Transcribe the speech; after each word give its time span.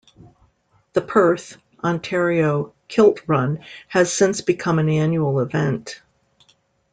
The 0.93 1.01
Perth, 1.01 1.57
Ontario, 1.83 2.73
Kilt 2.87 3.21
Run 3.27 3.59
has 3.89 4.11
since 4.11 4.41
become 4.41 4.79
an 4.79 4.89
annual 4.89 5.39
event. 5.41 6.01